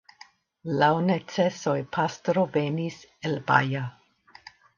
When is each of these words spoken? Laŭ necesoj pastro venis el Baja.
Laŭ 0.77 0.87
necesoj 1.09 1.75
pastro 1.97 2.47
venis 2.57 2.99
el 3.31 3.37
Baja. 3.53 3.85